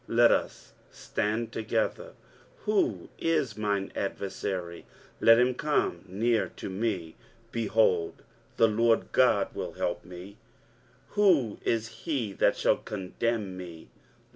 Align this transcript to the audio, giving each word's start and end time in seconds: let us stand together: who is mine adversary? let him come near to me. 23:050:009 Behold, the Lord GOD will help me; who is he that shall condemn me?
let 0.07 0.31
us 0.31 0.73
stand 0.89 1.51
together: 1.51 2.11
who 2.65 3.07
is 3.19 3.55
mine 3.55 3.91
adversary? 3.95 4.83
let 5.19 5.37
him 5.37 5.53
come 5.53 6.03
near 6.07 6.47
to 6.55 6.67
me. 6.71 7.15
23:050:009 7.51 7.51
Behold, 7.51 8.23
the 8.57 8.67
Lord 8.67 9.11
GOD 9.11 9.53
will 9.53 9.73
help 9.73 10.03
me; 10.03 10.37
who 11.09 11.59
is 11.61 11.87
he 11.89 12.33
that 12.33 12.57
shall 12.57 12.77
condemn 12.77 13.55
me? 13.55 13.91